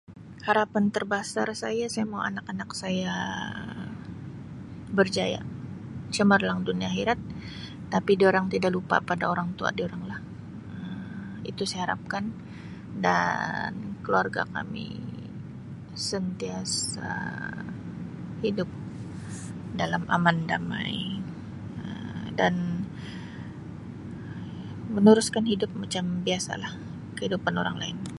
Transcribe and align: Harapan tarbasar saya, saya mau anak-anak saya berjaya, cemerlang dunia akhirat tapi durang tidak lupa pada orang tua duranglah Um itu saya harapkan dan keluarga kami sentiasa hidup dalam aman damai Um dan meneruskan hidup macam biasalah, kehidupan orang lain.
Harapan 0.49 0.83
tarbasar 0.95 1.47
saya, 1.63 1.85
saya 1.93 2.05
mau 2.13 2.21
anak-anak 2.29 2.69
saya 2.81 3.15
berjaya, 4.97 5.41
cemerlang 6.15 6.59
dunia 6.67 6.87
akhirat 6.93 7.19
tapi 7.93 8.11
durang 8.21 8.45
tidak 8.53 8.71
lupa 8.77 8.95
pada 9.09 9.23
orang 9.33 9.49
tua 9.57 9.69
duranglah 9.79 10.19
Um 10.75 11.35
itu 11.51 11.63
saya 11.69 11.81
harapkan 11.85 12.23
dan 13.05 13.71
keluarga 14.03 14.41
kami 14.55 14.89
sentiasa 16.09 17.11
hidup 18.45 18.69
dalam 19.81 20.03
aman 20.17 20.37
damai 20.51 20.95
Um 21.83 22.23
dan 22.39 22.53
meneruskan 24.95 25.45
hidup 25.51 25.69
macam 25.81 26.05
biasalah, 26.25 26.73
kehidupan 27.17 27.53
orang 27.63 27.77
lain. 27.83 27.99